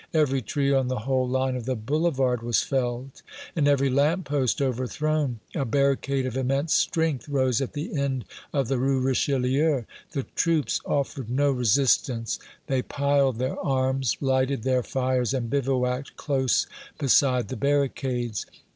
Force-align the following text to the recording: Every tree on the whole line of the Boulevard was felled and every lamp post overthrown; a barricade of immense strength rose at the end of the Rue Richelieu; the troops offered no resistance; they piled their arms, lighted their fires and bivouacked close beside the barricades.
Every 0.15 0.41
tree 0.41 0.73
on 0.73 0.87
the 0.87 1.01
whole 1.05 1.27
line 1.29 1.55
of 1.55 1.65
the 1.65 1.75
Boulevard 1.75 2.41
was 2.41 2.63
felled 2.63 3.21
and 3.55 3.67
every 3.67 3.87
lamp 3.87 4.25
post 4.27 4.59
overthrown; 4.59 5.41
a 5.53 5.63
barricade 5.63 6.25
of 6.25 6.35
immense 6.35 6.73
strength 6.73 7.29
rose 7.29 7.61
at 7.61 7.73
the 7.73 7.95
end 7.95 8.25
of 8.51 8.67
the 8.67 8.79
Rue 8.79 8.99
Richelieu; 8.99 9.83
the 10.13 10.23
troops 10.35 10.81
offered 10.87 11.29
no 11.29 11.51
resistance; 11.51 12.39
they 12.65 12.81
piled 12.81 13.37
their 13.37 13.59
arms, 13.59 14.17
lighted 14.19 14.63
their 14.63 14.81
fires 14.81 15.35
and 15.35 15.51
bivouacked 15.51 16.17
close 16.17 16.65
beside 16.97 17.49
the 17.49 17.55
barricades. 17.55 18.47